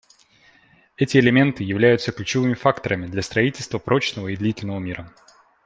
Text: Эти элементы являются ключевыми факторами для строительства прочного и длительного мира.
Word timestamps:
Эти 0.97 1.19
элементы 1.19 1.63
являются 1.63 2.11
ключевыми 2.11 2.55
факторами 2.55 3.05
для 3.05 3.21
строительства 3.21 3.77
прочного 3.77 4.29
и 4.29 4.35
длительного 4.35 4.79
мира. 4.79 5.13